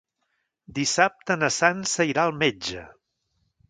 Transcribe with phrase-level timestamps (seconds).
[0.77, 2.89] Dissabte na Sança irà al metge.